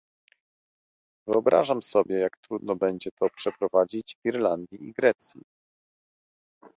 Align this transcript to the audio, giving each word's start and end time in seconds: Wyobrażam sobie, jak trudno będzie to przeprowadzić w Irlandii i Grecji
Wyobrażam 1.27 1.81
sobie, 1.83 2.15
jak 2.19 2.37
trudno 2.37 2.75
będzie 2.75 3.09
to 3.11 3.27
przeprowadzić 3.35 4.15
w 4.21 4.25
Irlandii 4.27 4.87
i 4.89 4.93
Grecji 4.93 5.41